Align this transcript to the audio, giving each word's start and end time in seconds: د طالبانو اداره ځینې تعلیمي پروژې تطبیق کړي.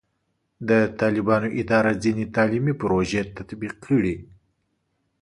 د 0.69 0.71
طالبانو 0.99 1.47
اداره 1.61 1.91
ځینې 2.03 2.25
تعلیمي 2.35 2.73
پروژې 2.81 3.21
تطبیق 3.37 3.73
کړي. 3.85 4.15